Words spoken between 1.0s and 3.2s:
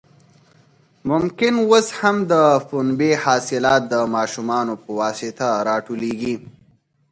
ممکن اوس هم د پنبې